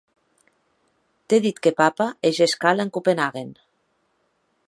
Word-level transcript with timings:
T'è 1.27 1.39
dit 1.45 1.59
que 1.67 1.73
papa 1.83 2.07
hège 2.29 2.45
escala 2.51 2.81
en 2.89 2.93
Copenhaguen. 2.97 3.49